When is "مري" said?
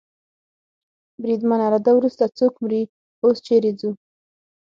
2.63-2.81